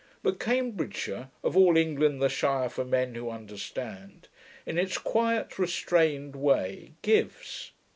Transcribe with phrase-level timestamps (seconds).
[0.23, 4.29] But Cambridgeshire, 'of all England the shire for men who understand,'
[4.65, 7.69] in its quiet, restrained way gives.